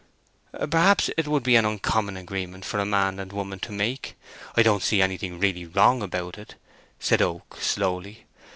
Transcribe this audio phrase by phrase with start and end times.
[0.71, 4.15] "Perhaps it would be an uncommon agreement for a man and woman to make:
[4.57, 6.55] I don't see anything really wrong about it,"
[6.99, 8.25] said Oak, slowly.